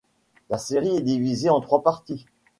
La 0.49 0.57
série 0.57 0.97
est 0.97 1.01
divisée 1.03 1.51
en 1.51 1.61
trois 1.61 1.83
parties. 1.83 2.25